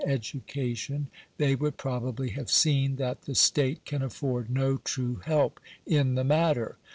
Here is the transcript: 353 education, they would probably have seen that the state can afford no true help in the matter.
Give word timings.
353 0.01 0.39
education, 0.61 1.07
they 1.37 1.53
would 1.53 1.77
probably 1.77 2.31
have 2.31 2.49
seen 2.49 2.95
that 2.95 3.21
the 3.25 3.35
state 3.35 3.85
can 3.85 4.01
afford 4.01 4.49
no 4.49 4.77
true 4.77 5.21
help 5.25 5.59
in 5.85 6.15
the 6.15 6.23
matter. 6.23 6.75